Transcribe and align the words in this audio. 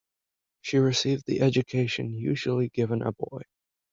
She 0.61 0.79
received 0.79 1.27
the 1.27 1.41
education 1.41 2.11
usually 2.11 2.69
given 2.69 3.03
a 3.03 3.11
boy. 3.11 3.43